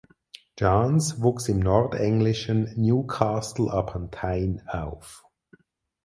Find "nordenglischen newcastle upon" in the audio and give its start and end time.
1.59-4.09